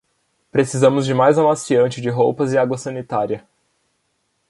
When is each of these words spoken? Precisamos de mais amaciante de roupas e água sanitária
Precisamos 0.51 1.05
de 1.05 1.13
mais 1.13 1.37
amaciante 1.37 2.01
de 2.01 2.09
roupas 2.09 2.53
e 2.53 2.57
água 2.57 2.75
sanitária 2.75 3.47